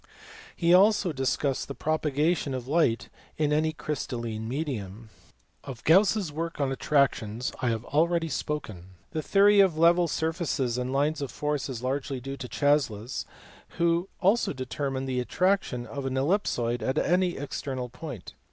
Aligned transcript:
He 0.55 0.73
also 0.73 1.13
discussed 1.13 1.67
the 1.67 1.75
propagation 1.75 2.55
of 2.55 2.67
light 2.67 3.09
in 3.37 3.53
any 3.53 3.71
crystalline 3.71 4.49
medium. 4.49 5.11
Of 5.63 5.83
Gauss 5.83 6.17
s 6.17 6.31
work 6.31 6.59
on 6.59 6.71
attractions 6.71 7.51
I 7.61 7.69
have 7.69 7.85
already 7.85 8.27
spoken 8.27 8.77
(see 8.77 8.81
above, 9.19 9.25
p. 9.27 9.31
456). 9.31 9.31
The 9.31 9.31
theory 9.31 9.59
of 9.59 9.77
level 9.77 10.07
surfaces 10.07 10.77
and 10.79 10.91
lines 10.91 11.21
of 11.21 11.29
force 11.29 11.69
is 11.69 11.83
largely 11.83 12.19
due 12.19 12.37
to 12.37 12.47
Chasles 12.47 13.25
who 13.77 14.09
also 14.19 14.53
determined 14.53 15.07
the 15.07 15.19
attraction 15.19 15.85
of 15.85 16.07
an 16.07 16.15
ellipsoid 16.17 16.81
at 16.81 16.97
any 16.97 17.37
external 17.37 17.87
point. 17.89 18.33